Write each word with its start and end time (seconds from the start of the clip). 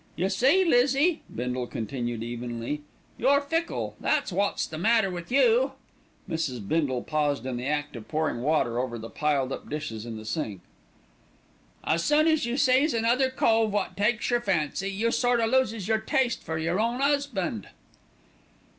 You 0.15 0.29
see, 0.29 0.65
Lizzie," 0.65 1.21
Bindle 1.31 1.67
continued 1.67 2.23
evenly, 2.23 2.81
"you're 3.19 3.39
fickle, 3.39 3.95
that's 3.99 4.31
wot's 4.31 4.65
the 4.65 4.79
matter 4.79 5.11
with 5.11 5.31
you." 5.31 5.73
Mrs. 6.27 6.67
Bindle 6.67 7.03
paused 7.03 7.45
in 7.45 7.55
the 7.57 7.67
act 7.67 7.95
of 7.95 8.07
pouring 8.07 8.41
water 8.41 8.79
over 8.79 8.97
the 8.97 9.11
piled 9.11 9.51
up 9.51 9.69
dishes 9.69 10.03
in 10.07 10.17
the 10.17 10.25
sink. 10.25 10.61
"As 11.83 12.03
soon 12.03 12.25
as 12.25 12.47
you 12.47 12.57
sees 12.57 12.95
another 12.95 13.29
cove 13.29 13.71
wot 13.71 13.95
takes 13.95 14.27
your 14.31 14.41
fancy, 14.41 14.89
you 14.89 15.11
sort 15.11 15.39
o' 15.39 15.45
loses 15.45 15.87
your 15.87 15.99
taste 15.99 16.41
for 16.41 16.57
your 16.57 16.79
own 16.79 16.99
'usband." 16.99 17.67